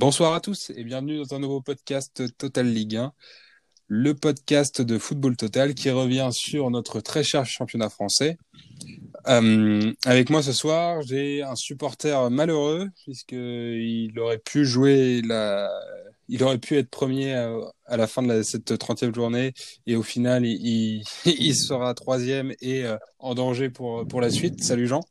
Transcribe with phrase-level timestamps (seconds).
[0.00, 3.12] Bonsoir à tous et bienvenue dans un nouveau podcast Total Ligue 1,
[3.86, 8.38] le podcast de football total qui revient sur notre très cher championnat français.
[9.28, 15.20] Euh, avec moi ce soir, j'ai un supporter malheureux puisqu'il aurait pu jouer.
[16.28, 19.52] Il aurait pu être premier à, la fin de cette 30e journée
[19.86, 24.64] et au final, il, il, sera troisième et euh, en danger pour, pour la suite.
[24.64, 25.02] Salut Jean.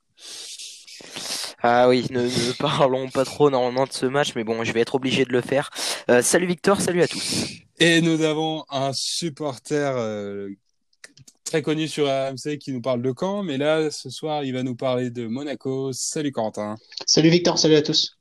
[1.62, 4.82] Ah oui, ne, ne, parlons pas trop normalement de ce match, mais bon, je vais
[4.82, 5.70] être obligé de le faire.
[6.10, 7.48] Euh, salut Victor, salut à tous.
[7.80, 10.50] Et nous avons un supporter euh,
[11.44, 14.64] très connu sur AMC qui nous parle de Caen, mais là, ce soir, il va
[14.64, 15.92] nous parler de Monaco.
[15.94, 16.78] Salut Quentin.
[17.06, 18.18] Salut Victor, salut à tous.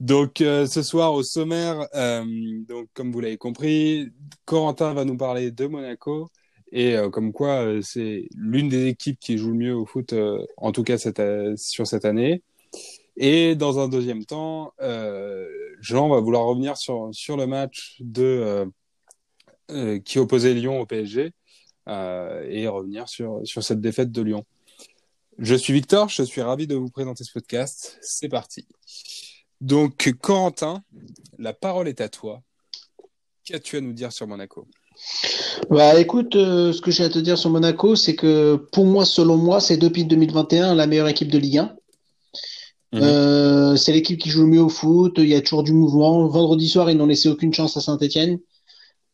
[0.00, 2.24] Donc euh, ce soir au sommaire, euh,
[2.68, 4.10] donc comme vous l'avez compris,
[4.44, 6.30] Corentin va nous parler de Monaco.
[6.74, 10.12] Et euh, comme quoi, euh, c'est l'une des équipes qui joue le mieux au foot,
[10.12, 11.22] euh, en tout cas cette,
[11.56, 12.42] sur cette année.
[13.16, 14.72] Et dans un deuxième temps,
[15.80, 18.02] Jean va vouloir revenir sur, le match
[20.04, 21.32] qui opposait Lyon au PSG
[21.86, 24.44] et revenir sur, sur cette défaite de Lyon.
[25.38, 27.98] Je suis Victor, je suis ravi de vous présenter ce podcast.
[28.02, 28.66] C'est parti.
[29.60, 30.82] Donc, Corentin,
[31.38, 32.42] la parole est à toi.
[33.44, 34.66] Qu'as-tu à nous dire sur Monaco?
[35.70, 39.04] Bah écoute, euh, ce que j'ai à te dire sur Monaco, c'est que pour moi,
[39.04, 41.76] selon moi, c'est depuis 2021 la meilleure équipe de Ligue 1.
[42.92, 43.02] Mhm.
[43.02, 46.26] Euh, c'est l'équipe qui joue le mieux au foot, il y a toujours du mouvement.
[46.28, 48.38] Vendredi soir, ils n'ont laissé aucune chance à Saint-Etienne.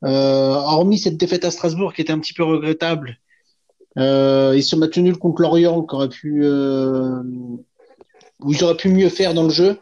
[0.04, 3.18] Euh, hormis cette défaite à Strasbourg qui était un petit peu regrettable,
[3.96, 9.34] ils se match nul contre Lorient, qui aurait pu, où ils auraient pu mieux faire
[9.34, 9.78] dans le jeu.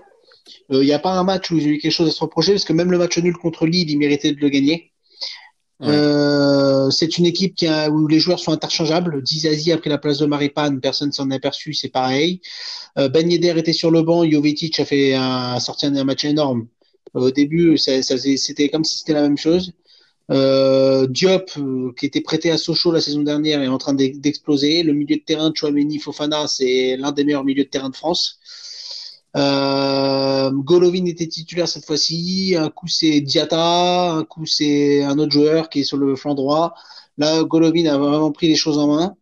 [0.71, 2.53] Il n'y a pas un match où ils ont eu quelque chose à se reprocher,
[2.53, 4.93] parce que même le match nul contre Lille, ils méritaient de le gagner.
[5.83, 9.23] Euh, c'est une équipe qui a, où les joueurs sont interchangeables.
[9.23, 12.41] Dizazi a pris la place de Maripane, personne s'en est aperçu, c'est pareil.
[12.99, 16.67] Euh, ben Yedder était sur le banc, Jovetic a fait un, sorti un, match énorme.
[17.15, 19.73] au début, c'était comme si c'était la même chose.
[20.31, 21.51] Euh, Diop,
[21.97, 24.83] qui était prêté à Sochaux la saison dernière, est en train d'exploser.
[24.83, 27.97] Le milieu de terrain de Chouameni Fofana, c'est l'un des meilleurs milieux de terrain de
[27.97, 28.39] France.
[29.37, 32.55] Euh, Golovin était titulaire cette fois-ci.
[32.59, 36.35] Un coup c'est Diata, un coup c'est un autre joueur qui est sur le flanc
[36.35, 36.75] droit.
[37.19, 39.17] Là, Golovin a vraiment pris les choses en main.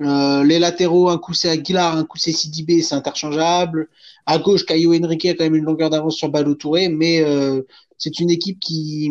[0.00, 3.88] Euh, les latéraux, un coup c'est Aguilar, un coup c'est Sidibé, c'est interchangeable.
[4.26, 7.62] À gauche, Caio Henrique a quand même une longueur d'avance sur Balou Touré, mais euh,
[7.96, 9.10] c'est une équipe qui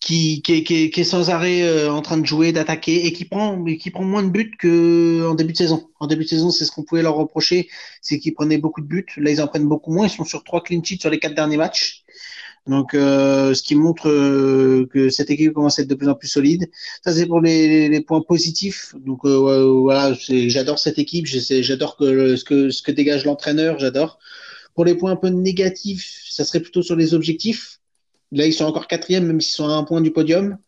[0.00, 3.24] qui, qui, qui, qui, est sans arrêt euh, en train de jouer, d'attaquer et qui
[3.24, 5.90] prend, qui prend moins de buts que en début de saison.
[5.98, 7.68] En début de saison, c'est ce qu'on pouvait leur reprocher,
[8.00, 9.06] c'est qu'ils prenaient beaucoup de buts.
[9.16, 10.06] Là, ils en prennent beaucoup moins.
[10.06, 12.04] Ils sont sur trois clean sheets sur les quatre derniers matchs.
[12.66, 16.14] Donc, euh, ce qui montre euh, que cette équipe commence à être de plus en
[16.14, 16.70] plus solide.
[17.02, 18.94] Ça, c'est pour les, les, points positifs.
[18.98, 21.26] Donc, voilà, j'adore cette équipe.
[21.26, 23.78] J'adore que, ce que ce que dégage l'entraîneur.
[23.78, 24.18] J'adore.
[24.74, 27.77] Pour les points un peu négatifs, ça serait plutôt sur les objectifs
[28.32, 30.58] Là, ils sont encore quatrième, même s'ils sont à un point du podium.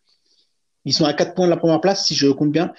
[0.84, 2.72] Ils sont à quatre points de la première place, si je compte bien.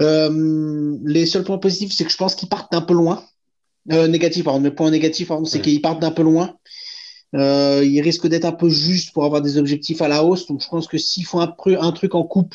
[0.00, 3.24] Euh, les seuls points positifs, c'est que je pense qu'ils partent d'un peu loin.
[3.92, 4.60] Euh, négatif, pardon.
[4.60, 6.56] Le point négatif, pardon, c'est qu'ils partent d'un peu loin.
[7.34, 10.46] Euh, ils risquent d'être un peu justes pour avoir des objectifs à la hausse.
[10.46, 12.54] Donc, je pense que s'ils font un, un, truc en coupe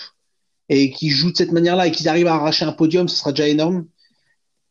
[0.70, 3.32] et qu'ils jouent de cette manière-là et qu'ils arrivent à arracher un podium, ce sera
[3.32, 3.86] déjà énorme.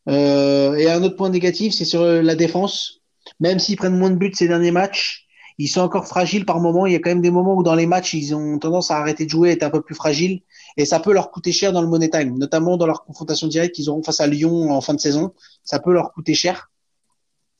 [0.07, 3.01] Euh, et un autre point négatif, c'est sur la défense.
[3.39, 5.24] Même s'ils prennent moins de buts ces derniers matchs,
[5.57, 6.85] ils sont encore fragiles par moments.
[6.85, 8.97] Il y a quand même des moments où dans les matchs, ils ont tendance à
[8.97, 10.41] arrêter de jouer, être un peu plus fragiles.
[10.77, 13.75] Et ça peut leur coûter cher dans le money time, notamment dans leur confrontation directe
[13.75, 15.33] qu'ils auront face à Lyon en fin de saison.
[15.63, 16.69] Ça peut leur coûter cher.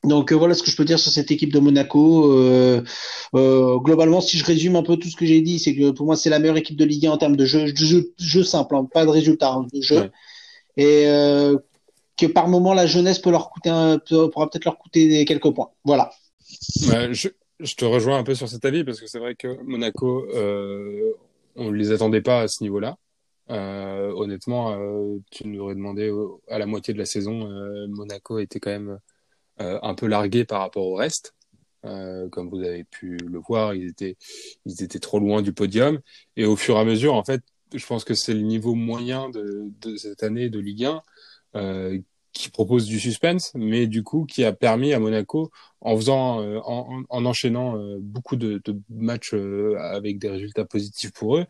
[0.06, 2.32] Donc euh, voilà ce que je peux dire sur cette équipe de Monaco.
[2.32, 2.84] Euh,
[3.36, 6.06] euh, globalement, si je résume un peu tout ce que j'ai dit, c'est que pour
[6.06, 8.76] moi c'est la meilleure équipe de Ligue 1 en termes de jeu, jeu, jeu simple,
[8.76, 10.12] hein, pas de résultat, hein, de jeu.
[10.78, 11.58] Et euh,
[12.18, 14.00] que par moment la jeunesse peut leur coûter, un,
[14.32, 15.70] pourra peut-être leur coûter quelques points.
[15.84, 16.12] Voilà.
[17.12, 20.28] je, je te rejoins un peu sur cet avis parce que c'est vrai que Monaco,
[20.34, 21.14] euh,
[21.56, 22.98] on ne les attendait pas à ce niveau-là.
[23.50, 26.12] Euh, honnêtement, euh, tu nous aurais demandé
[26.50, 29.00] à la moitié de la saison, euh, Monaco était quand même
[29.62, 31.34] euh, un peu largué par rapport au reste.
[31.86, 34.18] Euh, comme vous avez pu le voir, ils étaient,
[34.66, 36.00] ils étaient trop loin du podium.
[36.36, 37.42] Et au fur et à mesure, en fait,
[37.74, 41.02] je pense que c'est le niveau moyen de, de cette année de Ligue 1
[42.36, 45.52] qui propose du suspense, mais du coup qui a permis à Monaco,
[45.82, 50.66] en faisant, euh, en, en, enchaînant euh, beaucoup de, de matchs euh, avec des résultats
[50.66, 51.46] positifs pour eux,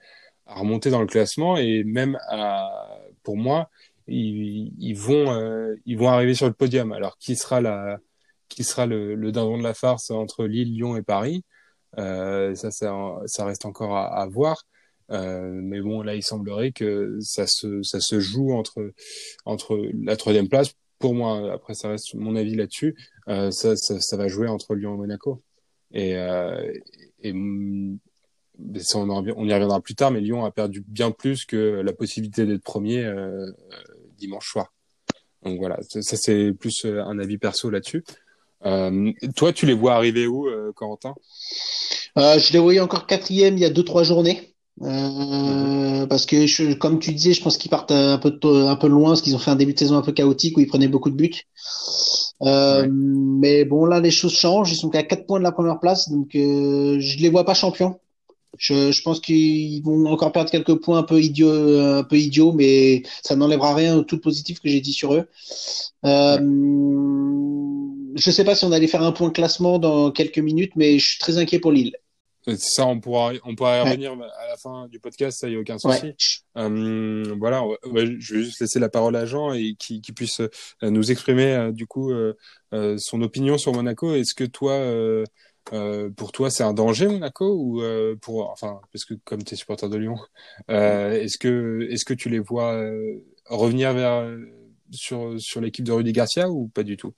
[0.46, 2.70] à remonter dans le classement et même à,
[3.24, 3.70] pour moi,
[4.08, 5.28] ils, ils vont,
[5.86, 6.92] ils vont arriver sur le podium.
[6.94, 7.98] Alors qui sera la,
[8.48, 11.44] qui sera le, le dindon de la farce entre Lille, Lyon et Paris?
[11.98, 12.94] Ça, ça,
[13.26, 14.58] ça reste encore à, à voir.
[15.10, 18.92] Mais bon, là, il semblerait que ça se, ça se joue entre,
[19.46, 20.74] entre la troisième place.
[21.00, 22.96] Pour moi, après, ça reste mon avis là-dessus.
[23.28, 25.42] ça, ça, ça, va jouer entre Lyon et Monaco.
[25.94, 26.16] Et,
[27.22, 27.34] et
[28.96, 32.64] on, y reviendra plus tard, mais Lyon a perdu bien plus que la possibilité d'être
[32.64, 33.52] premier euh,
[34.18, 34.74] dimanche soir.
[35.44, 38.04] Donc voilà, ça, c'est plus euh, un avis perso là-dessus.
[38.66, 41.14] Euh, toi, tu les vois arriver où, Corentin?
[42.16, 44.55] Je les voyais encore quatrième il y a deux trois journées.
[44.78, 46.08] Mhm.
[46.10, 48.30] Parce que, comme tu disais, je pense qu'ils partent un peu,
[48.68, 50.60] un peu loin, parce qu'ils ont fait un début de saison un peu chaotique où
[50.62, 51.34] ils prenaient beaucoup de buts.
[52.42, 54.72] Mais bon, là, les choses changent.
[54.72, 58.00] Ils sont qu'à 4 points de la première place, donc je les vois pas champions.
[58.58, 62.54] Je, je pense qu'ils vont encore perdre quelques points un peu idiots, un peu idiots,
[62.54, 65.28] mais ça n'enlèvera rien au tout positif que j'ai dit sur eux.
[66.06, 66.40] Euh,
[68.16, 71.00] Je sais pas si on allait faire un point de classement dans quelques minutes, mais
[71.00, 71.96] je suis très inquiet pour Lille.
[72.58, 75.60] Ça, on pourra, on pourra y revenir à la fin du podcast, ça y a
[75.60, 76.14] aucun souci.
[76.58, 80.50] Euh, voilà, je vais juste laisser la parole à Jean et qui, qui puisse euh,
[80.84, 82.34] nous exprimer euh, du coup euh,
[82.98, 84.14] son opinion sur Monaco.
[84.14, 85.24] Est-ce que toi, euh,
[86.16, 89.58] pour toi, c'est un danger Monaco ou euh, pour enfin parce que comme tu es
[89.58, 90.18] supporter de Lyon,
[90.70, 92.80] euh, est-ce que est-ce que tu les vois
[93.46, 94.30] revenir vers
[94.92, 97.14] sur sur l'équipe de Rudy Garcia ou pas du tout?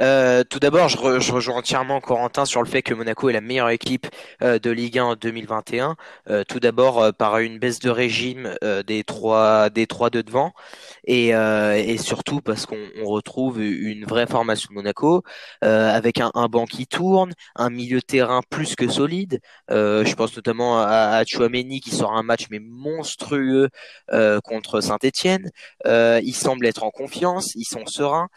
[0.00, 3.70] Euh, tout d'abord, je, rejoins entièrement Corentin sur le fait que Monaco est la meilleure
[3.70, 4.06] équipe
[4.42, 5.96] euh, de Ligue 1 en 2021.
[6.30, 8.54] Euh, tout d'abord par une baisse de régime
[8.86, 10.52] des trois des trois de devant
[11.04, 15.22] et, et surtout parce qu'on retrouve une vraie formation de Monaco
[15.60, 19.40] avec un, banc qui tourne, un milieu de terrain plus que solide.
[19.68, 23.68] je pense notamment à, à Chouameni qui sort un match mais monstrueux
[24.44, 25.50] contre Saint-Étienne.
[25.86, 28.28] ils semblent être en confiance, ils sont sereins.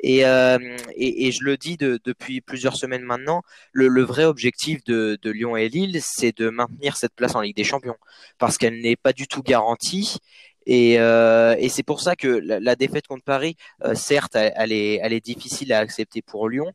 [0.00, 0.58] Et, euh,
[0.96, 3.42] et, et, je le dis de, depuis plusieurs semaines maintenant,
[3.72, 7.64] le, vrai objectif de, Lyon et Lille, c'est de maintenir cette place en Ligue des
[7.64, 7.96] Champions,
[8.38, 10.18] parce qu'elle n'est pas du tout garantie.
[10.66, 15.72] Et, euh, c'est pour ça que la, défaite contre Paris, euh, certes, elle, est, difficile
[15.72, 16.72] à accepter pour Lyon,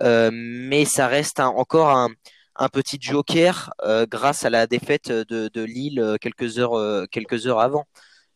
[0.00, 2.08] mais ça reste encore un,
[2.72, 3.70] petit joker
[4.10, 7.86] grâce à la défaite de, de Lille quelques heures, quelques heures avant.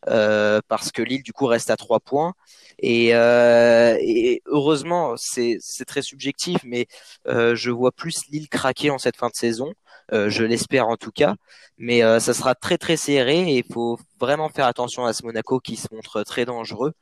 [0.09, 2.33] Euh, parce que Lille du coup reste à trois points.
[2.79, 6.87] Et, euh, et heureusement c'est très subjectif mais
[7.27, 9.73] euh, je vois plus Lille craquer en cette fin de saison.
[10.11, 11.35] Euh, je l'espère en tout cas.
[11.77, 15.23] Mais euh, ça sera très très serré et il faut vraiment faire attention à ce
[15.25, 16.93] Monaco qui se montre très dangereux.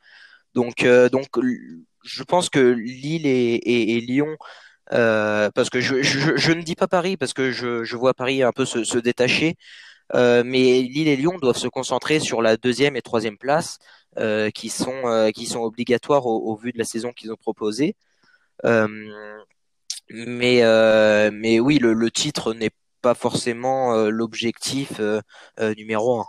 [0.53, 1.27] Donc donc
[2.03, 4.35] je pense que Lille et, et, et Lyon
[4.91, 8.97] parce que je, ne dis pas Paris parce que je, vois Paris un peu se,
[8.97, 9.57] détacher
[10.13, 13.79] euh, mais Lille et Lyon doivent se concentrer sur la deuxième et troisième place,
[14.17, 17.95] euh, qui sont euh, qui sont obligatoires au, vu de la saison qu'ils ont proposée.
[20.09, 20.61] mais
[21.31, 22.71] mais oui, le titre n'est
[23.01, 24.99] pas forcément l'objectif
[25.77, 26.25] numéro un.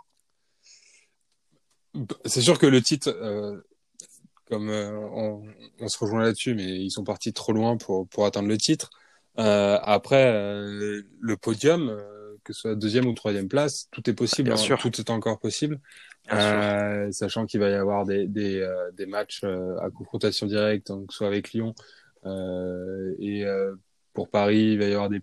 [2.24, 3.10] C'est sûr que le titre,
[4.52, 5.42] comme on,
[5.80, 8.90] on, se rejoint là-dessus, mais ils sont partis trop loin pour pour atteindre le titre.
[9.36, 11.98] après, le podium
[12.44, 14.48] que ce soit deuxième ou troisième place, tout est possible.
[14.48, 14.78] Bien hein, sûr.
[14.78, 15.80] Tout est encore possible.
[16.32, 20.86] Euh, sachant qu'il va y avoir des, des, euh, des matchs euh, à confrontation directe,
[20.88, 21.74] donc soit avec Lyon
[22.26, 23.74] euh, et euh,
[24.12, 25.20] pour Paris, il va y avoir des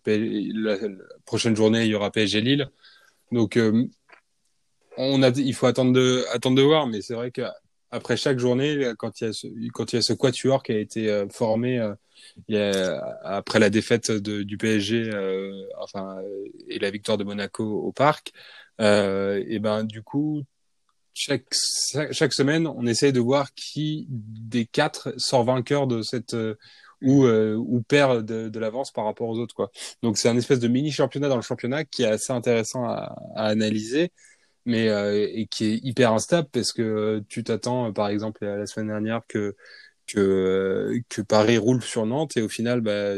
[0.53, 0.77] la,
[1.25, 2.69] prochaine journée, il y aura PSG Lille.
[3.31, 3.57] Donc
[4.97, 7.43] on a, il faut attendre de, attendre de voir, mais c'est vrai que
[7.91, 10.71] après chaque journée, quand il y a ce, quand il y a ce quatuor qui
[10.71, 11.93] a été euh, formé euh,
[12.47, 16.17] il y a, après la défaite de, du PSG, euh, enfin
[16.67, 18.33] et la victoire de Monaco au Parc,
[18.79, 20.43] et ben du coup
[21.13, 21.45] chaque
[22.11, 26.35] chaque semaine, on essaye de voir qui des quatre sort vainqueur de cette
[27.01, 29.71] ou ou perd de, de l'avance par rapport aux autres quoi.
[30.03, 33.15] Donc c'est un espèce de mini championnat dans le championnat qui est assez intéressant à,
[33.35, 34.11] à analyser
[34.65, 38.87] mais euh, et qui est hyper instable parce que tu t'attends, par exemple, la semaine
[38.87, 39.55] dernière que
[40.07, 43.13] que que Paris roule sur Nantes et au final, bah,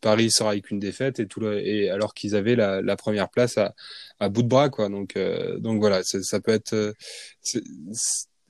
[0.00, 3.58] Paris sera avec une défaite et tout le, et alors qu'ils avaient la, première place
[3.58, 3.74] à,
[4.20, 4.88] à bout de bras, quoi.
[4.88, 6.92] Donc euh, donc voilà, ça peut être euh,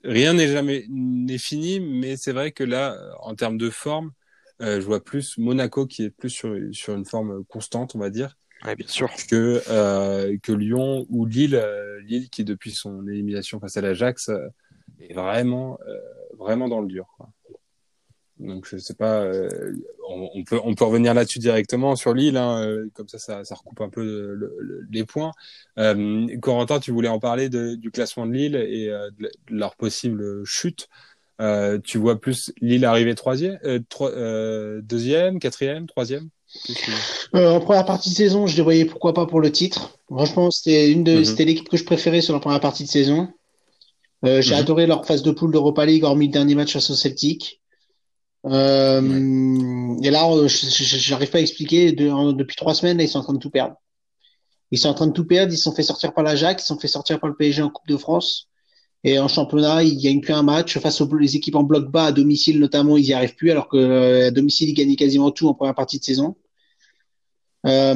[0.03, 4.11] rien n'est jamais n'est fini, mais c'est vrai que là, en termes de forme,
[4.59, 8.37] je vois plus Monaco qui est plus sur sur une forme constante, on va dire,
[8.77, 9.09] bien sûr.
[9.29, 14.29] Que, euh, que Lyon ou Lille, euh, Lille qui depuis son élimination face à l'Ajax
[14.29, 14.47] euh,
[14.99, 15.97] est vraiment, euh,
[16.37, 17.07] vraiment dans le dur.
[18.39, 19.25] Donc je sais pas,
[20.09, 23.55] on, on, peut on peut revenir là-dessus directement sur Lille, hein, comme ça, ça, ça
[23.55, 25.31] recoupe un peu le, les points.
[26.41, 30.89] Corentin, tu voulais en parler de, du classement de Lille et de leur possible chute.
[31.83, 33.59] tu vois plus Lille arriver troisième,
[34.81, 36.29] deuxième, quatrième, troisième?
[37.35, 39.97] Euh, En première partie de saison, je les voyais pourquoi pas pour le titre.
[40.09, 41.25] Franchement, c'était une de, mm-hmm.
[41.25, 43.29] c'était l'équipe que je préférais sur la première partie de saison.
[44.25, 44.59] Euh, j'ai mm-hmm.
[44.59, 47.61] adoré leur phase de poule d'Europa League, hormis le dernier match face au Celtic.
[48.45, 51.91] Euh, Et là, j'arrive pas à expliquer.
[51.91, 53.75] depuis trois semaines, ils sont en train de tout perdre.
[54.71, 55.53] Ils sont en train de tout perdre.
[55.53, 57.61] Ils se sont fait sortir par l'Ajax, ils se sont fait sortir par le PSG
[57.61, 58.47] en Coupe de France.
[59.05, 62.05] Et en championnat, ils gagnent plus un match face aux les équipes en bloc bas
[62.05, 65.29] à domicile notamment, ils y arrivent plus, alors que euh, à domicile ils gagnent quasiment
[65.31, 66.35] tout en première partie de saison.
[67.65, 67.93] Euh,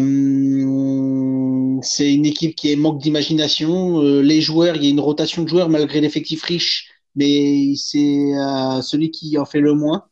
[1.81, 4.01] c'est une équipe qui est manque d'imagination.
[4.01, 8.33] Euh, les joueurs, il y a une rotation de joueurs malgré l'effectif riche, mais c'est
[8.35, 10.05] euh, celui qui en fait le moins.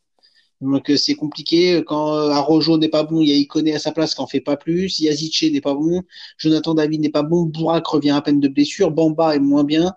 [0.62, 1.84] Donc euh, c'est compliqué.
[1.86, 4.42] Quand Arojo n'est pas bon, il y a Ikoné à sa place qui en fait
[4.42, 5.00] pas plus.
[5.00, 6.04] Yazice n'est pas bon.
[6.38, 7.44] Jonathan David n'est pas bon.
[7.46, 8.92] Bourak revient à peine de blessure.
[8.92, 9.94] Bamba est moins bien.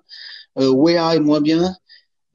[0.56, 1.76] Wea est moins bien.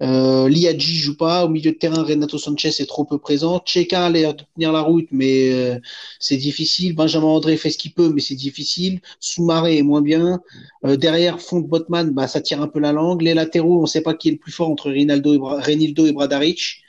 [0.01, 2.03] Euh, Liadji joue pas au milieu de terrain.
[2.03, 3.61] Renato Sanchez est trop peu présent.
[3.65, 5.79] Cheka a l'air de tenir la route, mais euh,
[6.19, 6.95] c'est difficile.
[6.95, 9.01] Benjamin André fait ce qu'il peut, mais c'est difficile.
[9.19, 10.41] Soumaré est moins bien.
[10.85, 13.21] Euh, derrière, Font Botman, bah ça tire un peu la langue.
[13.21, 15.61] Les latéraux, on ne sait pas qui est le plus fort entre Rinaldo et, Bra
[15.61, 16.81] Renildo et Bradaric.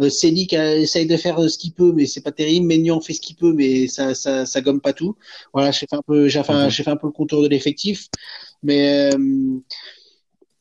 [0.00, 2.66] Euh, Selic essaye de faire ce qu'il peut, mais c'est pas terrible.
[2.66, 5.16] Maignan fait ce qu'il peut, mais ça, ça, ça gomme pas tout.
[5.52, 8.08] Voilà, j'ai fait un peu, j'ai fait, j'ai fait un peu le contour de l'effectif,
[8.62, 9.10] mais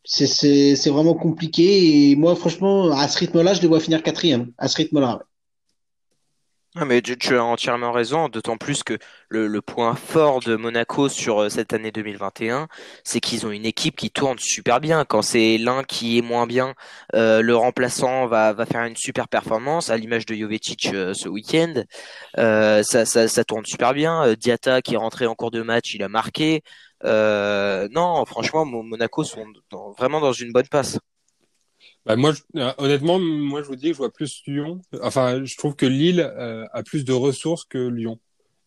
[0.03, 2.12] c'est vraiment compliqué.
[2.12, 4.51] Et moi, franchement, à ce rythme-là, je les finir quatrième.
[4.58, 5.22] À ce rythme-là.
[6.75, 11.41] Ah, mais tu, as entièrement raison, d'autant plus que le, point fort de Monaco sur
[11.41, 12.68] euh, cette année 2021,
[13.03, 15.03] c'est qu'ils ont une équipe qui tourne super bien.
[15.03, 16.75] Quand c'est l'un qui est moins bien,
[17.15, 21.74] euh, le remplaçant va, faire une super performance, à l'image de Jovetic euh, ce week-end.
[22.36, 24.36] ça, ça, tourne super bien.
[24.36, 26.62] Diata qui est rentré en cours de match, il a marqué.
[27.03, 29.46] Euh, non, franchement, Monaco sont
[29.98, 31.00] vraiment dans une bonne passe.
[32.06, 34.82] Bah moi, euh, honnêtement, moi je vous dis que je vois plus Lyon.
[35.01, 38.20] Enfin, je trouve que Lille euh, a plus de ressources que Lyon.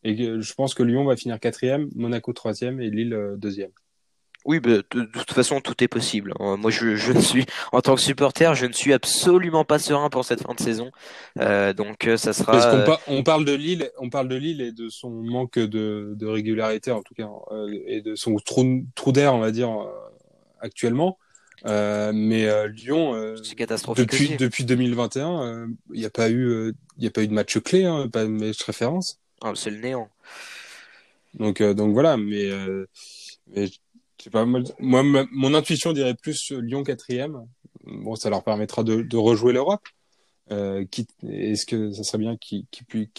[0.04, 3.70] Et je pense que Lyon va finir quatrième, Monaco troisième et Lille deuxième.
[4.44, 6.32] Oui, bah, de, toute façon, tout est possible.
[6.40, 6.56] Hein.
[6.56, 10.24] Moi, je, je suis, en tant que supporter, je ne suis absolument pas serein pour
[10.24, 10.90] cette fin de saison.
[11.38, 12.52] Euh, donc, euh, ça sera.
[12.52, 16.14] Parce qu'on on parle de Lille, on parle de Lille et de son manque de,
[16.16, 19.70] de régularité, en tout cas, euh, et de son trou, trou d'air, on va dire,
[19.70, 19.90] euh,
[20.60, 21.18] actuellement.
[21.64, 23.34] mais Lyon,
[23.96, 27.84] depuis depuis 2021, il n'y a pas eu, il a pas eu de match clé,
[27.84, 29.20] hein, pas de match référence.
[29.40, 30.08] Ah, c'est le néant.
[31.34, 32.50] Donc donc voilà, mais,
[33.54, 33.68] mais
[34.30, 35.02] pas, moi,
[35.32, 37.46] mon intuition dirait plus Lyon quatrième.
[37.84, 39.82] Bon, ça leur permettra de, de rejouer l'Europe.
[40.50, 40.84] Euh,
[41.28, 42.66] Est-ce que ça serait bien qu'ils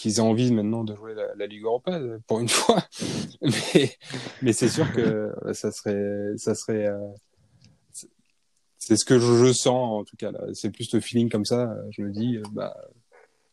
[0.06, 2.84] aient envie maintenant de jouer la, la, Ligue Europa pour une fois?
[3.42, 3.98] Mais,
[4.42, 6.88] mais c'est sûr que ça serait, ça serait.
[6.88, 7.00] Euh,
[8.78, 10.32] c'est ce que je, sens en tout cas.
[10.54, 11.74] C'est plus le feeling comme ça.
[11.92, 12.76] Je me dis, euh, bah,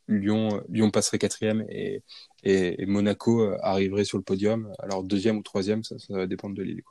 [0.08, 2.02] Lyon, Lyon passerait quatrième et,
[2.42, 4.72] et, Monaco euh, arriverait sur le podium.
[4.80, 6.82] Alors deuxième ou troisième, ça, ça va dépendre de l'île.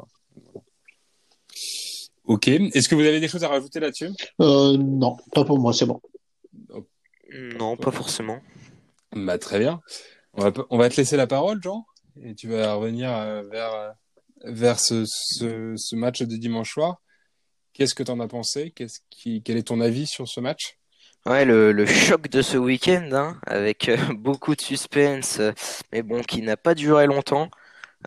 [2.30, 2.48] Ok.
[2.48, 4.12] Est-ce que vous avez des choses à rajouter là-dessus?
[4.40, 6.00] Euh, Non, pas pour moi, c'est bon.
[7.58, 8.40] Non, pas forcément.
[9.16, 9.82] Bah, très bien.
[10.34, 11.88] On va, on va te laisser la parole, Jean,
[12.24, 13.96] et tu vas revenir euh, vers,
[14.44, 17.02] vers ce, ce, match de dimanche soir.
[17.74, 18.70] Qu'est-ce que tu en as pensé?
[18.76, 20.78] Qu'est-ce qui, Quel est ton avis sur ce match?
[21.26, 25.42] Ouais, le, le, choc de ce week-end, hein, avec euh, beaucoup de suspense,
[25.92, 27.50] mais bon, qui n'a pas duré longtemps.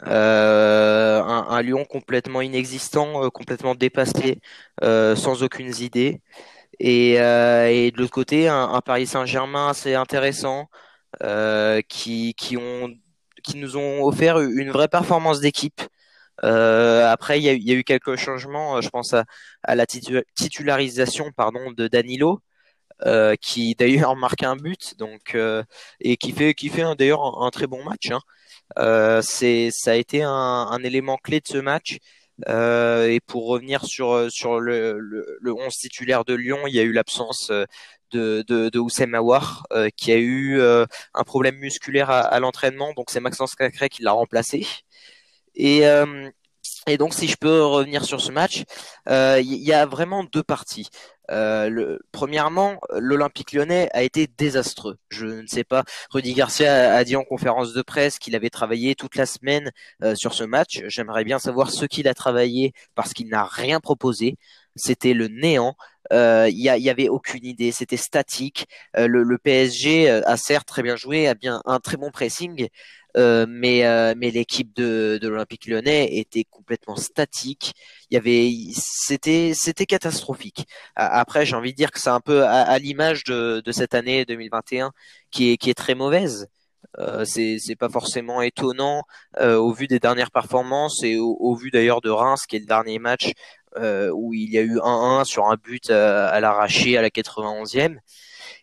[0.06, 4.40] Euh, un, un, Lyon complètement inexistant, euh, complètement dépassé,
[4.82, 6.22] euh, sans aucune idée.
[6.80, 10.68] Et, de l'autre côté, un, Paris Saint-Germain assez intéressant,
[11.88, 12.90] qui, qui, ont,
[13.44, 15.82] qui nous ont offert une vraie performance d'équipe.
[16.42, 18.80] Après, il y, a, eu quelques changements.
[18.80, 19.24] Je pense à,
[19.74, 22.40] la titularisation pardon, de Danilo,
[23.40, 25.36] qui d'ailleurs marque un but, donc
[26.00, 28.10] et qui fait qui fait d'ailleurs un, un, très bon match.
[28.10, 28.20] Hein.
[28.78, 31.98] Euh, c'est ça a été un, élément clé de ce match.
[32.48, 36.80] Euh, et pour revenir sur sur le, le, le 11 titulaire de Lyon, il y
[36.80, 37.52] a eu l'absence
[38.12, 42.92] de, de, de Oussem Aouar, euh, qui a eu euh, un problème musculaire à, l'entraînement,
[42.94, 44.66] donc c'est Maxence Cacré qui l'a remplacé.
[45.54, 46.30] Et, euh,
[46.86, 48.64] et donc si je peux revenir sur ce match,
[49.08, 50.88] il y a vraiment deux parties.
[51.30, 54.98] Euh, premièrement, l'Olympique lyonnais a été désastreux.
[55.08, 58.94] Je ne sais pas, Rudy Garcia a dit en conférence de presse qu'il avait travaillé
[58.94, 59.70] toute la semaine
[60.02, 60.82] euh, sur ce match.
[60.88, 64.36] J'aimerais bien savoir ce qu'il a travaillé parce qu'il n'a rien proposé.
[64.74, 65.76] C'était le néant.
[66.12, 68.66] Euh, il euh, y, avait aucune idée, c'était statique.
[68.96, 72.68] Euh, le, PSG a certes très bien joué, a bien un très bon pressing,
[73.16, 77.74] euh, mais euh, mais l'équipe de, l'Olympique Lyonnais était complètement statique.
[78.10, 80.66] Il y avait c'était c'était catastrophique.
[80.96, 84.92] Après, j'ai envie de dire que c'est un peu à, l'image de, cette année 2021
[85.30, 86.48] qui est qui est très mauvaise.
[86.98, 89.04] Euh, c'est c'est pas forcément étonnant
[89.40, 92.66] euh, au vu des dernières performances et au, vu d'ailleurs de Reims qui est le
[92.66, 93.32] dernier match
[93.76, 97.96] euh, où il y a eu 1-1 sur un but à, l'arraché à la 91e.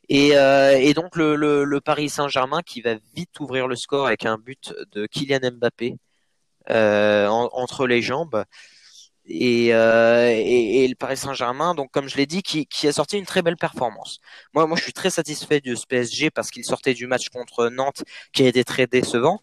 [0.10, 4.74] Et, et donc le, Paris Saint-Germain qui va vite ouvrir le score avec un but
[4.92, 5.98] de Kylian Mbappé
[6.68, 8.44] entre les jambes.
[9.32, 13.25] Euh, et, le Paris Saint-Germain, donc comme je l'ai dit, qui, qui, a sorti une
[13.25, 14.20] très belle performance.
[14.54, 17.70] Moi, moi, je suis très satisfait de ce PSG parce qu'il sortait du match contre
[17.70, 19.39] Nantes qui a été très décevant.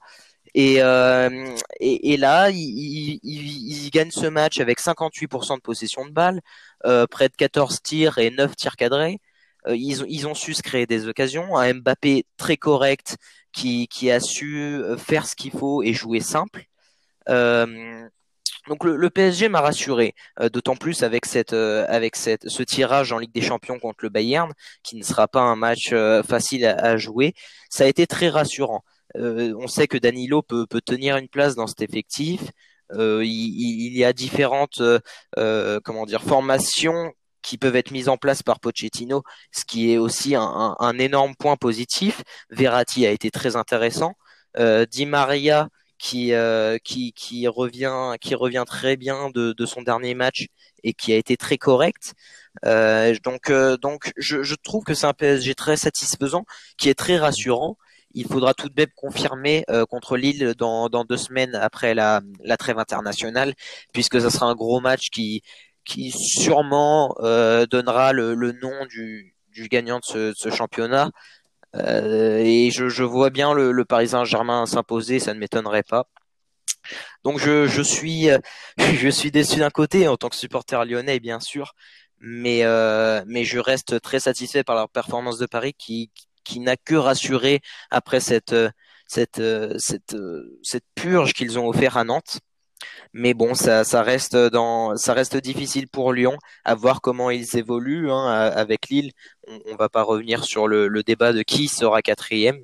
[0.56, 6.40] Et, euh, et, là, il, il, ce match avec 58% de possession de balle,
[6.86, 9.20] euh, près de 14 tirs et 9 tirs cadrés.
[9.66, 11.58] Euh, ils, ont, su se créer des occasions.
[11.58, 13.18] Un Mbappé très correct
[13.52, 16.64] qui, a su faire ce qu'il faut et jouer simple.
[17.28, 20.14] Donc le, PSG m'a rassuré,
[20.52, 24.50] d'autant plus avec ce tirage en Ligue des Champions contre le Bayern,
[24.82, 25.92] qui ne sera pas un match
[26.26, 27.34] facile à, jouer.
[27.68, 28.82] Ça a été très rassurant.
[29.14, 32.42] On sait que Danilo peut, tenir une place dans cet effectif.
[32.92, 34.82] Il, il, y a différentes
[35.34, 39.22] comment dire formations qui peuvent être mises en place par Pochettino,
[39.52, 42.22] ce qui est aussi un, énorme point positif.
[42.50, 44.14] Verratti a été très intéressant.
[44.90, 46.78] Di Maria qui, euh,
[47.46, 50.46] revient, qui revient très bien de, son dernier match
[50.84, 52.14] et qui a été très correct.
[52.64, 56.44] Euh, donc, euh, donc je, je, trouve que c'est un PSG très satisfaisant,
[56.78, 57.76] qui est très rassurant.
[58.16, 62.23] Il faudra tout de même confirmer euh, contre Lille dans, dans, deux semaines après la,
[62.42, 63.54] la trêve internationale,
[63.92, 65.42] puisque ce sera un gros match qui,
[65.85, 71.11] qui sûrement euh, donnera le, le nom du, du gagnant de ce, de ce championnat.
[71.75, 76.06] Euh, et je, je, vois bien le, le Paris Saint-Germain s'imposer, ça ne m'étonnerait pas.
[77.25, 78.28] Donc je, je suis
[78.78, 81.75] je suis déçu d'un côté en tant que supporter lyonnais bien sûr,
[82.20, 86.11] mais euh, mais je reste très satisfait par la performance de Paris qui
[86.46, 88.54] qui n'a que rassuré après cette
[89.06, 89.42] cette
[89.78, 90.16] cette
[90.62, 92.40] cette purge qu'ils ont offert à Nantes.
[93.12, 97.56] Mais bon, ça, ça, reste dans, ça reste difficile pour Lyon à voir comment ils
[97.56, 99.12] évoluent hein, avec Lille.
[99.49, 102.58] On, on, va pas revenir sur le, le débat de qui sera quatrième.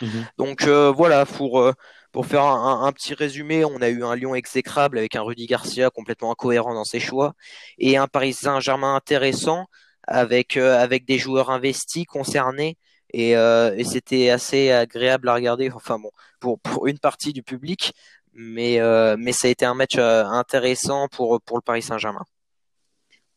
[0.00, 0.26] Mhm.
[0.38, 1.72] Donc euh, voilà, pour euh,
[2.12, 5.46] pour faire un, un, petit résumé, on a eu un Lyon exécrable avec un Rudy
[5.46, 7.34] Garcia complètement incohérent dans ses choix
[7.78, 9.66] et un Paris Saint-Germain intéressant
[10.06, 12.76] avec euh, avec des joueurs investis concernés
[13.10, 15.70] et, et c'était assez agréable à regarder.
[15.70, 17.92] Enfin bon, pour pour une partie du public,
[18.38, 22.24] mais, euh, mais ça a été un match euh, intéressant pour, pour le Paris Saint-Germain.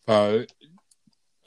[0.10, 0.46] Euh,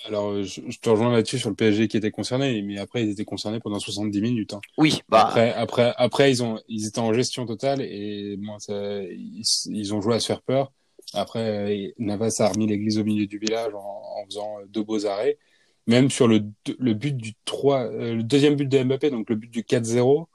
[0.07, 3.25] alors, je, te rejoins là-dessus sur le PSG qui était concerné, mais après, ils étaient
[3.25, 4.55] concernés pendant 70 minutes.
[4.55, 4.61] Hein.
[4.77, 5.27] Oui, bah.
[5.29, 10.01] Après, après, après ils, ont, ils étaient en gestion totale et bon, ça, ils, ont
[10.01, 10.73] joué à se faire peur.
[11.15, 15.39] Après, Navas a remis l'église au milieu du village en, en faisant deux beaux arrêts.
[15.87, 16.43] Même sur le,
[16.79, 20.27] le but du 3, le deuxième but de Mbappé, donc le but du 4-0,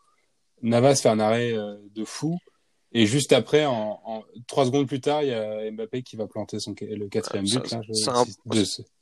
[0.61, 1.53] Navas fait un arrêt
[1.95, 2.37] de fou.
[2.91, 6.25] Et juste après, en, en, trois secondes plus tard, il y a Mbappé qui va
[6.25, 7.75] planter son, le quatrième but.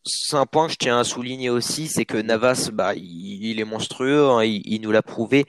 [0.04, 3.66] C'est un, point que je tiens à souligner aussi, c'est que Navas, bah, il, est
[3.66, 5.46] monstrueux, hein, il, nous l'a prouvé.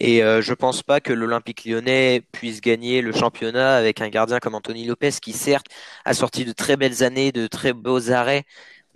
[0.00, 4.40] Et euh, je pense pas que l'Olympique lyonnais puisse gagner le championnat avec un gardien
[4.40, 5.66] comme Anthony Lopez, qui certes
[6.04, 8.44] a sorti de très belles années, de très beaux arrêts,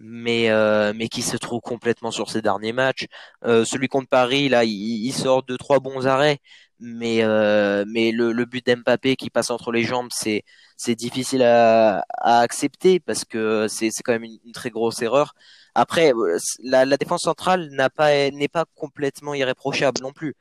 [0.00, 3.06] mais euh, mais qui se trouve complètement sur ses derniers matchs.
[3.44, 6.38] Euh, celui contre Paris, là, il, il, sort de trois bons arrêts,
[6.80, 10.44] mais euh, mais le, le but d'Mbappé qui passe entre les jambes c'est
[10.76, 15.34] c'est difficile à, à, accepter parce que c'est c'est quand même une, très grosse erreur
[15.74, 20.34] après euh, la, la défense centrale n'a pas n'est pas complètement irréprochable non plus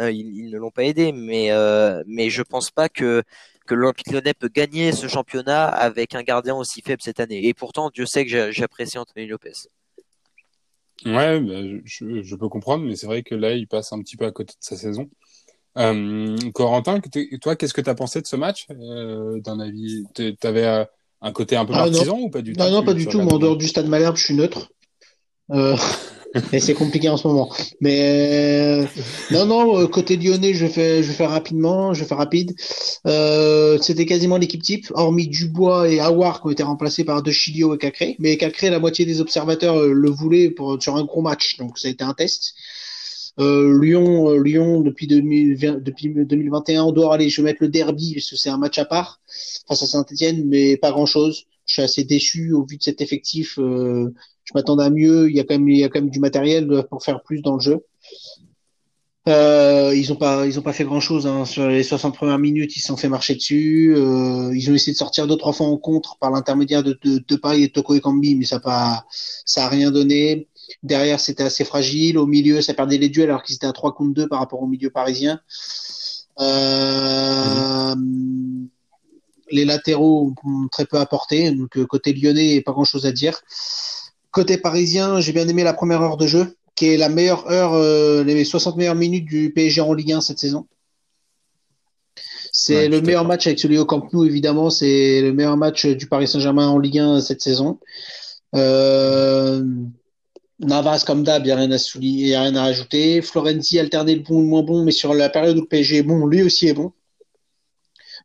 [0.00, 3.22] euh, ils, ils, ne l'ont pas aidé mais euh, mais je pense pas que
[3.66, 7.54] que l'Olympique Lyonnais peut gagner ce championnat avec un gardien aussi faible cette année et
[7.54, 9.52] pourtant Dieu sait que j'apprécie Anthony Lopez
[11.04, 14.16] Ouais, bah, je, je, peux comprendre, mais c'est vrai que là, il passe un petit
[14.16, 15.10] peu à côté de sa saison.
[15.76, 17.00] Euh, Corentin,
[17.42, 18.66] toi, qu'est-ce que tu as pensé de ce match?
[18.70, 20.84] Euh, D'un avis, tu avais euh,
[21.20, 22.60] un côté un peu ah, partisan ou pas du tout?
[22.60, 23.20] Non, non, pas du tout.
[23.20, 24.70] Mais en dehors du stade Malherbe, je suis neutre.
[25.50, 25.76] Euh,
[26.52, 27.50] et c'est compliqué en ce moment.
[27.80, 28.86] Mais euh,
[29.30, 32.54] non, non, euh, côté lyonnais, je fais, je faire rapidement, je faire rapide.
[33.06, 37.30] Euh, C'était quasiment l'équipe type, hormis Dubois et Awar qui ont été remplacés par De
[37.30, 38.16] Chilio et Cacré.
[38.18, 41.88] Mais Cacré, la moitié des observateurs le voulaient pour, sur un gros match, donc ça
[41.88, 42.54] a été un test.
[43.36, 48.30] Lyon, Lyon depuis, 2020, depuis 2021, on doit aller, je vais mettre le derby parce
[48.30, 49.20] que c'est un match à part
[49.66, 51.46] face à Saint-Etienne, mais pas grand-chose.
[51.66, 53.58] Je suis assez déçu au vu de cet effectif.
[53.58, 54.12] Euh,
[54.44, 55.30] je m'attendais à mieux.
[55.30, 57.42] Il y a quand même, il y a quand même du matériel pour faire plus
[57.42, 57.80] dans le jeu.
[59.26, 61.46] Euh, ils ont pas, pas fait grand chose hein.
[61.46, 62.76] sur les 60 premières minutes.
[62.76, 63.94] Ils se sont fait marcher dessus.
[63.96, 67.24] Euh, ils ont essayé de sortir deux trois fois en contre par l'intermédiaire de, de,
[67.26, 70.48] de Paris et Toko Ekambi, mais ça pas, ça a rien donné.
[70.82, 72.18] Derrière, c'était assez fragile.
[72.18, 74.62] Au milieu, ça perdait les duels alors qu'ils étaient à 3 contre 2 par rapport
[74.62, 75.40] au milieu parisien.
[76.40, 77.94] Euh,
[79.54, 81.50] Les latéraux ont très peu apporté.
[81.52, 83.40] Donc, euh, côté lyonnais, pas grand chose à dire.
[84.30, 87.72] Côté parisien, j'ai bien aimé la première heure de jeu, qui est la meilleure heure,
[87.74, 90.66] euh, les 60 meilleures minutes du PSG en Ligue 1 cette saison.
[92.52, 94.70] C'est Ouais, le meilleur match avec celui au Camp Nou, évidemment.
[94.70, 97.78] C'est le meilleur match du Paris Saint-Germain en Ligue 1 cette saison.
[98.54, 99.62] Euh,
[100.60, 103.22] Navas, comme d'hab, il n'y a rien à souligner, y a rien à rajouter.
[103.22, 105.98] Florenzi alterné le bon ou le moins bon, mais sur la période où le PSG
[105.98, 106.92] est bon, lui aussi est bon.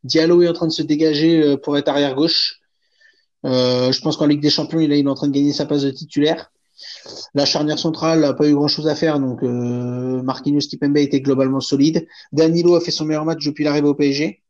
[0.04, 2.60] Diallo est en train de se dégager euh, pour être arrière gauche.
[3.46, 5.82] Euh, je pense qu'en Ligue des Champions, il est, en train de gagner sa place
[5.84, 6.52] de titulaire.
[7.34, 11.20] La charnière centrale n'a pas eu grand chose à faire, donc euh, Marquinhos Kipembe était
[11.22, 12.08] globalement solide.
[12.32, 14.42] Danilo a fait son meilleur match depuis l'arrivée au PSG.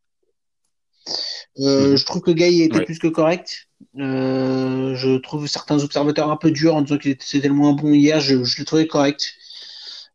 [1.59, 1.95] Euh, Mhm.
[1.97, 2.85] Je trouve que Gay était Ouais.
[2.85, 3.67] plus que correct.
[3.97, 7.73] Euh, je trouve certains observateurs un peu durs en disant qu'il était c'était le moins
[7.73, 8.19] bon hier.
[8.19, 9.33] Je, je l'ai trouvé correct.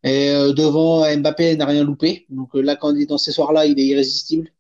[0.05, 2.27] Et euh, devant Mbappé il n'a rien loupé.
[2.31, 4.51] Donc euh, là, quand il est dans ces soirs-là, il est irrésistible.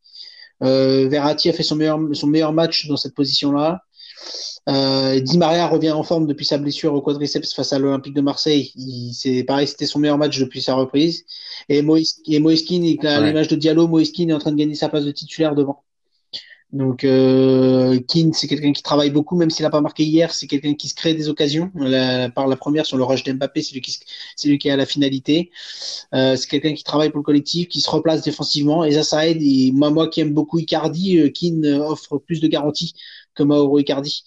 [0.62, 3.82] Euh, Verratti a fait son meilleur son meilleur match dans cette position-là.
[4.68, 8.22] Euh, Di Maria revient en forme depuis sa blessure au quadriceps face à l'Olympique de
[8.22, 8.72] Marseille.
[8.76, 11.24] Il, c'est pareil, c'était son meilleur match depuis sa reprise.
[11.68, 13.26] Et Moïse, et Moïse Kean, à Ouais.
[13.28, 15.83] l'image de Diallo, Moïse Kean est en train de gagner sa place de titulaire devant.
[16.74, 20.48] Donc, euh, Keane, c'est quelqu'un qui travaille beaucoup, même s'il n'a pas marqué hier, c'est
[20.48, 21.70] quelqu'un qui se crée des occasions.
[22.34, 23.96] Par la première, sur le rush d'Mbappé, c'est lui qui,
[24.34, 25.52] c'est lui qui à la finalité.
[26.14, 29.28] Euh, c'est quelqu'un qui travaille pour le collectif, qui se replace défensivement, et ça, ça
[29.28, 29.40] aide.
[29.40, 32.94] Et moi, moi qui aime beaucoup Icardi, euh, Keane euh, offre plus de garanties
[33.36, 34.24] que Mauro Icardi.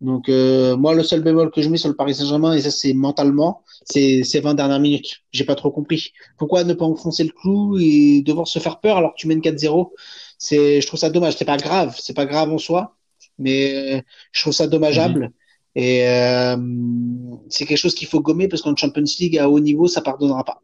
[0.00, 2.70] Donc, euh, moi, le seul bémol que je mets sur le Paris Saint-Germain, et ça,
[2.70, 5.20] c'est mentalement, c'est ces 20 dernières minutes.
[5.32, 6.12] J'ai pas trop compris.
[6.38, 9.42] Pourquoi ne pas enfoncer le clou et devoir se faire peur alors que tu mènes
[9.42, 9.90] 4-0?
[10.40, 11.36] C'est, je trouve ça dommage.
[11.38, 12.96] C'est pas grave, c'est pas grave en soi,
[13.38, 15.32] mais euh, je trouve ça dommageable.
[15.76, 16.56] Et euh,
[17.50, 20.44] c'est quelque chose qu'il faut gommer parce qu'en Champions League à haut niveau, ça pardonnera
[20.44, 20.62] pas.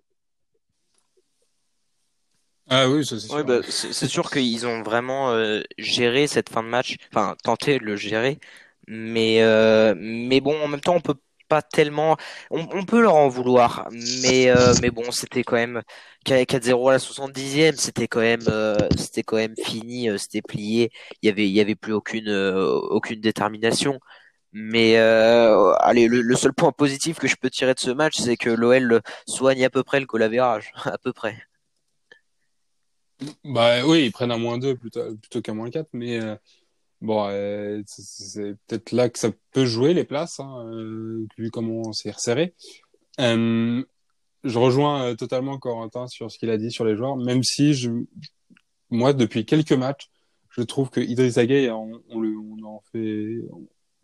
[2.68, 3.44] Ah oui, ça c'est Oui, sûr.
[3.44, 7.78] bah, c'est c'est sûr qu'ils ont vraiment euh, géré cette fin de match, enfin tenté
[7.80, 8.38] de le gérer,
[8.86, 11.16] mais euh, mais bon, en même temps, on peut
[11.48, 12.16] pas tellement,
[12.50, 13.88] on, peut leur en vouloir,
[14.22, 15.82] mais euh, mais bon, c'était quand même
[16.24, 20.90] 4-0 à la 70e, c'était quand même euh, c'était quand même fini, euh, c'était plié,
[21.22, 23.98] il y avait il y avait plus aucune aucune détermination.
[24.52, 28.48] Mais allez, le, seul point positif que je peux tirer de ce match, c'est que
[28.50, 31.36] l'OL soigne à peu près le goal average, à peu près.
[33.44, 36.20] Bah oui, ils prennent un moins 2 plutôt, plutôt qu'un moins 4, mais
[37.06, 41.92] bon, euh, c'est peut-être là que ça peut jouer les places, hein, euh, vu comment
[41.92, 42.54] c'est resserré.
[43.20, 43.82] Euh,
[44.44, 47.90] je rejoins totalement Corentin sur ce qu'il a dit sur les joueurs, même si je,
[48.90, 50.10] moi, depuis quelques matchs,
[50.50, 53.40] je trouve que Idriss Gueye, on, on, le, on en fait,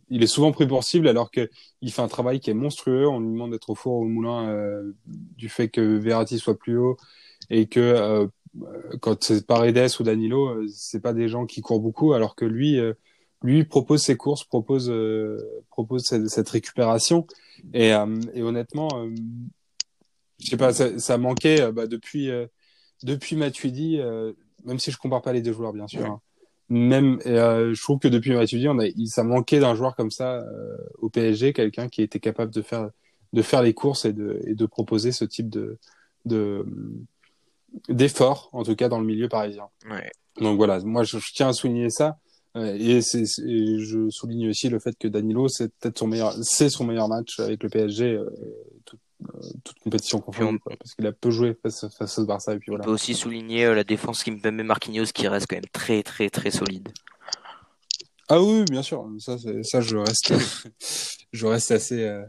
[0.09, 3.07] il est souvent pris pour cible alors que il fait un travail qui est monstrueux.
[3.09, 6.99] On lui demande d'être au four au moulin du fait que Verratti soit plus haut
[7.49, 8.29] et que
[9.01, 12.45] quand c'est Paredes ou Danilo, euh, c'est pas des gens qui courent beaucoup, alors que
[12.45, 12.93] lui, euh,
[13.43, 15.39] lui propose ses courses, propose euh,
[15.71, 17.27] propose cette, cette récupération.
[17.73, 19.11] Et, euh, et honnêtement, euh,
[20.39, 22.47] je sais pas, ça, ça manquait euh, bah, depuis euh,
[23.03, 24.33] depuis Matuidi, euh,
[24.65, 26.05] même si je compare pas les deux joueurs bien sûr.
[26.07, 26.21] hein.
[26.69, 30.11] Même, euh, je trouve que depuis Matuidi, on a, il, ça manquait d'un joueur comme
[30.11, 32.91] ça euh, au PSG, quelqu'un qui était capable de faire
[33.33, 35.79] de faire les courses et de et de proposer ce type de
[36.25, 36.65] de
[37.89, 39.69] d'effort, en tout cas dans le milieu parisien.
[39.91, 40.11] Ouais.
[40.41, 42.19] Donc voilà, moi je, je tiens à souligner ça.
[42.55, 46.07] Euh, et, c'est, c'est- et je souligne aussi le fait que Danilo, c'est peut-être son
[46.07, 48.29] meilleur, c'est son meilleur match avec le PSG, euh,
[48.85, 48.99] tout,
[49.35, 52.71] euh, toute compétition confondue, parce qu'il a peu joué face, face au Barça et puis
[52.71, 52.85] On voilà.
[52.85, 56.51] peut aussi souligner euh, la défense Kimpembe Marquinhos qui reste quand même très très très
[56.51, 56.91] solide.
[58.29, 60.33] Ah oui, bien sûr, ça, c'est- ça je reste,
[61.33, 62.21] je reste assez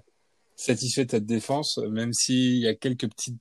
[0.55, 3.37] satisfait de cette défense, même s'il y a quelques petites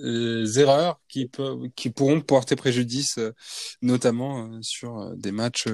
[0.00, 3.32] euh, erreurs qui peuvent, qui pourront porter préjudice, euh,
[3.82, 5.68] notamment euh, sur euh, des matchs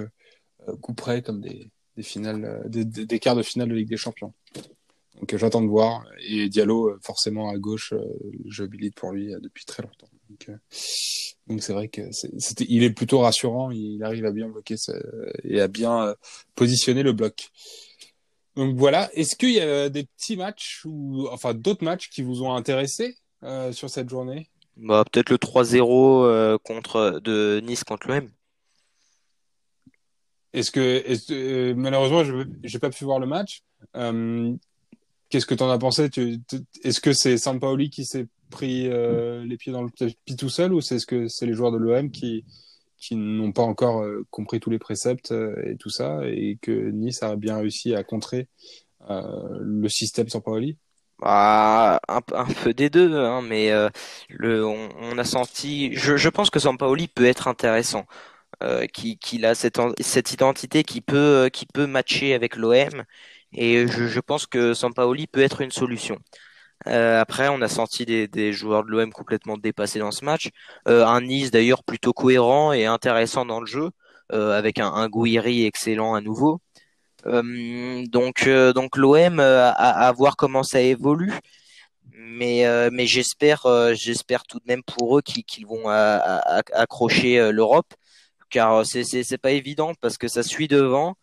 [0.83, 4.35] coup près comme des, des finales, des, quarts de finale de Ligue des Champions.
[5.19, 6.05] Donc j'attends de voir.
[6.21, 7.95] Et Diallo, forcément à gauche,
[8.49, 10.11] je milite pour lui depuis très longtemps.
[11.47, 12.03] Donc c'est vrai que
[12.69, 13.71] il est plutôt rassurant.
[13.71, 14.75] Il arrive à bien bloquer
[15.45, 16.15] et à bien
[16.55, 17.49] positionner le bloc.
[18.55, 19.09] Donc voilà.
[19.15, 23.17] Est-ce qu'il y a des petits matchs ou enfin d'autres matchs qui vous ont intéressé?
[23.45, 28.29] Euh, sur cette journée Bah, peut-être le 3-0 euh, contre de Nice contre l'OM.
[30.53, 33.63] Est-ce que euh, malheureusement je j'ai pas pu voir le match.
[35.31, 36.11] Qu'est-ce que tu en as pensé?
[36.83, 40.81] Est-ce que c'est Sampaoli qui s'est pris les pieds dans le tapis tout seul ou
[40.81, 42.45] c'est est-ce que c'est les joueurs de l'OM qui
[42.97, 45.33] qui n'ont pas encore compris tous les préceptes
[45.65, 48.49] et tout ça et que Nice a bien réussi à contrer
[49.09, 50.79] le système Sampaoli?
[51.21, 53.89] Bah, un, un peu des deux, hein, mais euh,
[54.29, 55.93] le, on, a senti.
[55.95, 58.07] Je, pense que Sampaoli peut être intéressant,
[58.63, 63.05] euh, qu'il a cette, cette identité qui peut, euh, qui peut matcher avec l'OM,
[63.53, 66.19] et je, pense que Sampaoli peut être une solution.
[66.89, 70.51] Euh, après, on a senti des, des joueurs de l'OM complètement dépassés dans ce match.
[70.87, 73.91] Un Nice d'ailleurs plutôt cohérent et intéressant dans le jeu,
[74.31, 76.61] avec un, un Gouiri excellent à nouveau.
[77.27, 81.33] Euh, donc, euh, donc l'OM, euh, à, à voir comment ça évolue.
[82.21, 87.95] Mais, mais j'espère, j'espère tout de même pour eux qu'ils vont accrocher l'Europe,
[88.51, 91.17] car c'est c'est pas évident parce que ça suit devant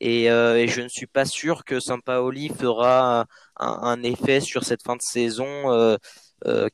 [0.00, 5.02] et, je ne suis pas sûr que Sampaoli fera un, effet sur cette fin de
[5.02, 5.98] saison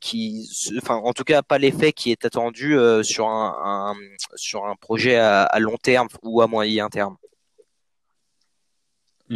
[0.00, 3.94] qui, enfin en tout cas pas l'effet qui est attendu sur un,
[4.36, 7.16] sur un projet à long terme ou à moyen terme.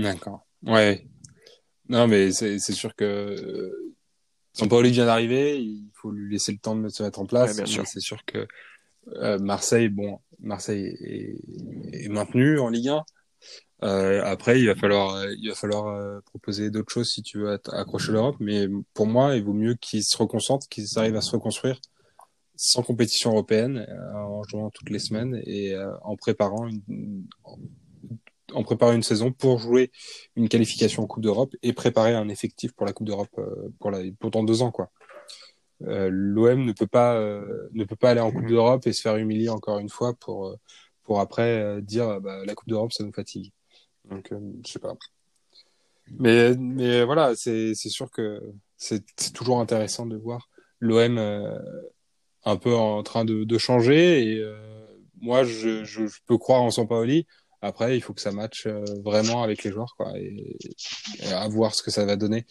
[0.03, 0.47] D'accord.
[0.63, 1.07] Ouais.
[1.89, 3.95] Non, mais c'est sûr que euh,
[4.53, 7.51] Sampaoli vient d'arriver, il faut lui laisser le temps de se mettre en place.
[7.51, 7.87] Ouais, bien mais sûr.
[7.87, 8.47] c'est sûr que
[9.15, 13.05] euh, Marseille, bon, Marseille est, est maintenu en Ligue 1.
[13.83, 17.61] Euh, après, il va falloir, il va falloir euh, proposer d'autres choses si tu veux
[17.73, 18.37] accrocher l'Europe.
[18.41, 21.81] Mais pour moi, il vaut mieux qu'ils se reconcentrent, qu'ils arrivent à se reconstruire
[22.57, 27.27] sans compétition européenne, euh, en jouant toutes les semaines et euh, en préparant une,
[28.53, 29.91] en préparant une saison pour jouer
[30.37, 33.91] une qualification en Coupe d'Europe et préparer un effectif pour la Coupe d'Europe euh, pour
[33.91, 34.91] la pour dans deux ans quoi.
[35.83, 39.03] Euh, L'OM ne peut pas euh, ne peut pas aller en Coupe d'Europe et se
[39.03, 40.57] faire humilier encore une fois pour
[41.03, 43.53] pour après dire bah, la Coupe d'Europe ça nous fatigue.
[44.09, 44.33] Donc
[44.65, 44.95] je sais pas.
[46.19, 48.41] Mais mais voilà c'est c'est sûr que
[48.77, 50.49] c'est c'est toujours intéressant de voir
[50.81, 51.19] l'OM
[52.47, 54.57] un peu en train de, de changer et euh,
[55.21, 57.27] moi je, je, je peux croire en Sampaoli
[57.63, 60.57] après il faut que ça matche euh, vraiment avec les joueurs quoi et,
[61.21, 62.47] et à voir ce que ça va donner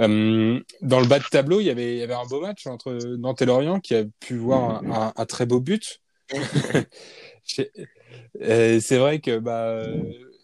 [0.00, 2.66] euh, dans le bas de tableau il y avait il y avait un beau match
[2.66, 6.00] entre Nantes et Lorient qui a pu voir un, un, un très beau but
[8.40, 9.82] Et c'est vrai que bah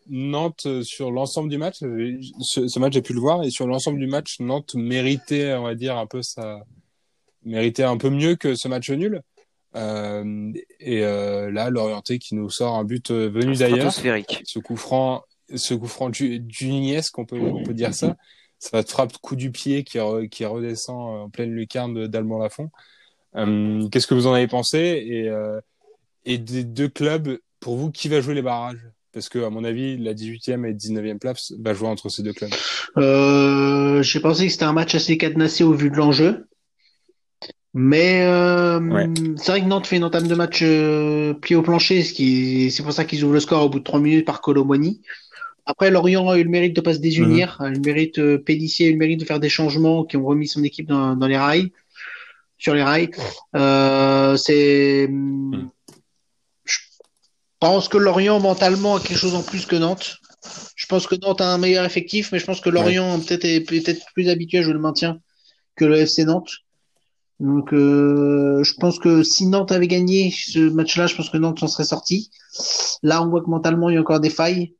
[0.08, 1.80] Nantes sur l'ensemble du match
[2.40, 5.64] ce, ce match j'ai pu le voir et sur l'ensemble du match Nantes méritait on
[5.64, 6.64] va dire un peu sa
[7.44, 9.22] méritait un peu mieux que ce match nul.
[9.76, 13.92] Euh, et euh, là, l'orienté qui nous sort un but euh, venu d'ailleurs.
[13.92, 16.70] Ce coup franc, ce coup franc du, du
[17.12, 18.16] qu'on peut, on peut dire ça.
[18.58, 22.70] Ça frappe coup du pied qui, re, qui redescend en pleine lucarne d'Alban Lafont.
[23.36, 24.78] Euh, Qu'est-ce que vous en avez pensé?
[25.06, 25.60] Et, euh,
[26.24, 28.80] et des deux clubs, pour vous, qui va jouer les barrages?
[29.12, 32.32] Parce que, à mon avis, la 18e et 19e place va jouer entre ces deux
[32.32, 32.50] clubs.
[32.96, 36.46] Euh, J'ai pensé que c'était un match assez cadenassé au vu de l'enjeu.
[37.76, 39.08] Mais euh, Ouais.
[39.36, 42.70] c'est vrai que Nantes fait une entame de match euh, pied au plancher, ce qui
[42.70, 45.00] c'est pour ça qu'ils ouvrent le score au bout de trois minutes par Colomboigny.
[45.66, 48.38] Après, Lorient a eu le mérite de pas se désunir, a eu le mérite euh,
[48.38, 51.16] Pélissier a eu le mérite de faire des changements qui ont remis son équipe dans,
[51.16, 51.72] dans les rails,
[52.58, 53.10] sur les rails.
[53.56, 55.08] Euh, c'est,
[56.64, 56.76] je
[57.58, 60.18] pense que Lorient mentalement a quelque chose en plus que Nantes.
[60.76, 63.60] Je pense que Nantes a un meilleur effectif, mais je pense que Lorient peut-être est
[63.60, 65.18] peut-être plus habitué à jouer le maintien
[65.76, 66.50] que le FC Nantes.
[67.40, 71.58] Donc, euh, je pense que si Nantes avait gagné ce match-là, je pense que Nantes
[71.60, 72.30] s'en serait sorti.
[73.02, 74.74] Là, on voit que mentalement, il y a encore des failles.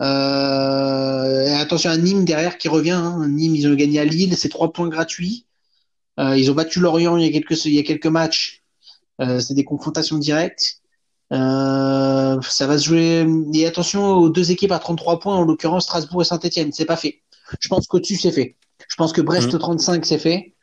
[0.00, 2.90] Euh, et attention à Nîmes derrière qui revient.
[2.92, 3.28] Hein.
[3.28, 5.46] Nîmes, ils ont gagné à Lille, c'est trois points gratuits.
[6.20, 8.62] Euh, ils ont battu Lorient il y a quelques, il y a quelques matchs.
[9.20, 10.80] Euh, c'est des confrontations directes.
[11.32, 13.26] Euh, ça va se jouer.
[13.52, 16.72] Et attention aux deux équipes à 33 points, en l'occurrence Strasbourg et Saint-Etienne.
[16.72, 17.22] C'est pas fait.
[17.60, 18.56] Je pense qu'au-dessus, c'est fait.
[18.88, 19.58] Je pense que Brest Mmh.
[19.58, 20.53] 35, c'est fait.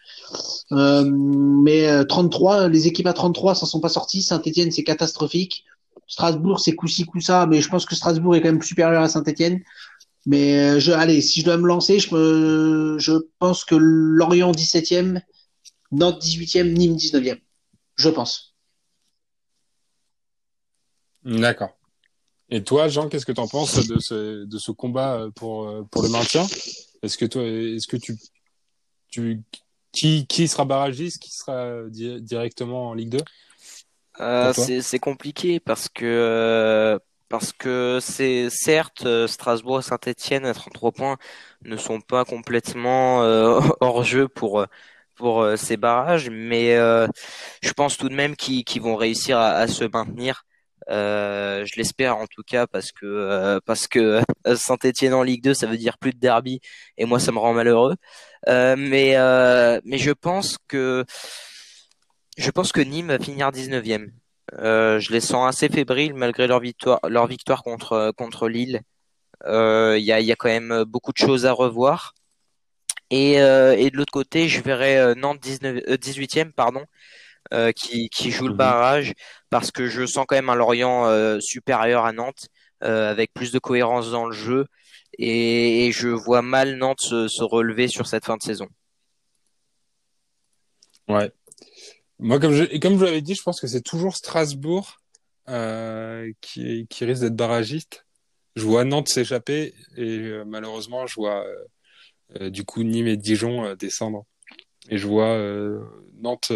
[0.72, 4.22] Euh, mais euh, 33, les équipes à 33 s'en sont pas sorties.
[4.22, 5.66] Saint-Etienne, c'est catastrophique.
[6.08, 9.62] Strasbourg, c'est coup-ci, coup-ça, mais je pense que Strasbourg est quand même supérieur à Saint-Etienne.
[10.26, 14.52] Mais euh, je, allez, si je dois me lancer, je, me, je pense que Lorient
[14.52, 15.22] 17e,
[15.92, 17.40] Nantes 18e, Nîmes 19e.
[17.96, 18.56] Je pense.
[21.24, 21.78] D'accord.
[22.50, 26.46] Et toi, Jean, qu'est-ce que tu en penses de ce, combat pour, pour le maintien?
[27.02, 28.18] Est-ce que toi, est-ce que tu,
[29.92, 33.18] qui, qui sera barragiste, qui sera di directement en Ligue 2
[34.20, 37.00] euh, C'est compliqué parce que
[37.30, 41.18] parce que c'est certes Strasbourg et Saint-Etienne à 33 points
[41.64, 44.66] ne sont pas complètement euh, hors jeu pour
[45.16, 47.08] pour euh, ces barrages, mais euh,
[47.62, 50.46] je pense tout de même qu'ils qu vont réussir à, à se maintenir.
[50.90, 54.22] Euh, je l'espère en tout cas parce que euh, parce que
[54.56, 56.60] Saint-Étienne en Ligue 2 ça veut dire plus de derby
[56.98, 57.96] et moi ça me rend malheureux.
[58.50, 61.06] Euh, mais euh, mais je pense que
[62.38, 64.12] je pense que Nîmes va finir 19e.
[64.60, 68.82] Euh, je les sens assez fébriles malgré leur victoire leur victoire contre contre Lille.
[69.46, 72.14] Il y a y a quand même beaucoup de choses à revoir.
[73.12, 76.86] Et, et de l'autre côté, je verrais Nantes 19, 18e, pardon,
[77.76, 78.58] qui, qui joue le mhm.
[78.58, 79.14] barrage
[79.50, 82.48] parce que je sens quand même un Lorient supérieur à Nantes
[82.82, 84.66] avec plus de cohérence dans le jeu
[85.18, 88.68] et, je vois mal Nantes se, relever sur cette fin de saison.
[91.08, 91.32] Ouais.
[92.20, 94.98] Moi, comme je, comme je vous l'avais dit, je pense que c'est toujours Strasbourg
[95.50, 98.06] euh, qui, qui risque d'être barragiste.
[98.56, 101.46] Je vois Nantes s'échapper et euh, malheureusement, je vois
[102.40, 104.26] euh, du coup Nîmes et Dijon descendre.
[104.90, 105.38] Et je vois
[106.16, 106.52] Nantes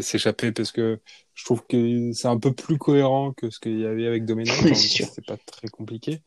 [0.00, 1.00] s'échapper parce que
[1.34, 4.74] je trouve que c'est un peu plus cohérent que ce qu'il y avait avec Domenech.
[4.74, 6.20] c'est pas très compliqué.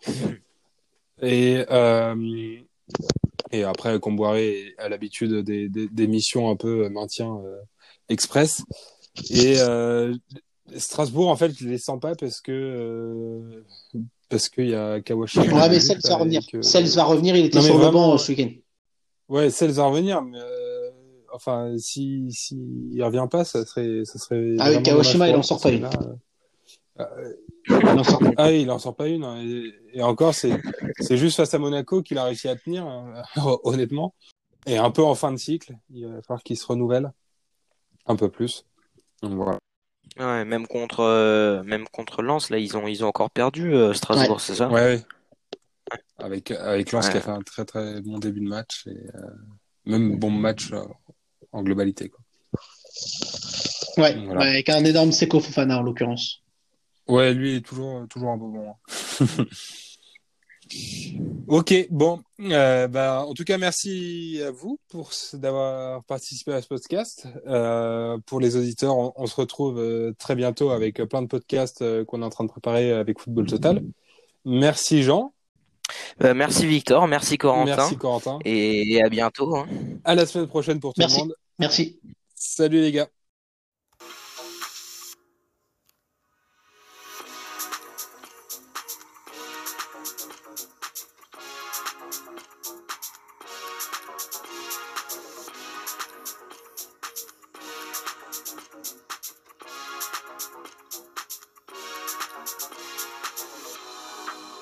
[1.21, 2.15] Et, euh,
[3.51, 7.59] et après, Comboiré a l'habitude des, des, des, missions un peu maintien euh,
[8.09, 8.63] express.
[9.29, 10.15] Et euh,
[10.75, 13.65] Strasbourg, en fait, je les sens pas parce que euh,
[14.29, 15.39] parce qu'il y a Kawashi.
[15.39, 16.41] Ouais, mais Sels va revenir.
[16.61, 18.51] Sels va revenir, il était sur le banc ce week-end.
[19.27, 20.68] Ouais, Sels va revenir, mais euh,
[21.33, 22.57] enfin, si, si
[22.91, 24.55] il revient pas, ça serait, ça serait.
[24.59, 25.85] Ah oui, Kawashima, il en sort pas une.
[25.85, 27.33] Euh,
[28.37, 29.23] ah oui, il en sort pas une.
[29.23, 29.43] Hein.
[29.93, 30.59] Et, encore, c'est
[30.99, 34.13] c'est juste face à Monaco qu'il a réussi à tenir, euh, honnêtement.
[34.65, 37.11] Et un peu en fin de cycle, il va falloir qu'il se renouvelle
[38.05, 38.65] un peu plus.
[39.21, 39.57] Donc voilà.
[40.17, 43.93] Ouais, même contre euh, même contre Lens, là, ils ont ils ont encore perdu euh,
[43.93, 44.69] Strasbourg, c'est ça?
[44.69, 45.01] Ouais,
[46.17, 48.97] Avec avec Lens qui a fait un très très bon début de match et
[49.85, 50.71] même bon match
[51.51, 52.19] en globalité quoi.
[53.97, 56.41] Ouais, avec un énorme Seko Fofana en l'occurrence.
[57.07, 58.79] Ouais, lui est toujours, toujours un moment.
[61.47, 66.67] ok, bon, euh, bah, en tout cas, merci à vous pour d'avoir participé à ce
[66.67, 67.27] podcast.
[67.47, 72.05] Euh, pour les auditeurs, on, se retrouve euh, très bientôt avec plein de podcasts euh,
[72.05, 73.83] qu'on est en train de préparer avec Football Total.
[74.45, 75.33] Merci Jean.
[76.21, 77.75] Merci Victor, merci Corentin.
[77.75, 78.39] Merci Corentin.
[78.45, 79.55] Et à bientôt.
[79.55, 79.67] Hein.
[80.03, 81.33] À la semaine prochaine pour tout le monde.
[81.57, 81.99] Merci.
[82.35, 83.09] Salut les gars.